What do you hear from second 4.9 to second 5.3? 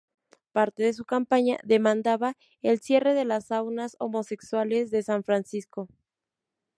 San